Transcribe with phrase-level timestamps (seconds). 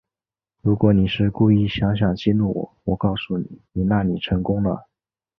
[0.63, 4.87] 如果你是故意想想激怒我，我告诉你，那你成功了